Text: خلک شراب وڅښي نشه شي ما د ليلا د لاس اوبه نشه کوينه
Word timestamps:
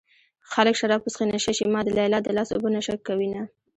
خلک 0.51 0.75
شراب 0.79 1.01
وڅښي 1.03 1.25
نشه 1.33 1.51
شي 1.57 1.65
ما 1.73 1.81
د 1.83 1.89
ليلا 1.97 2.19
د 2.23 2.29
لاس 2.37 2.49
اوبه 2.51 2.69
نشه 2.75 2.93
کوينه 3.07 3.41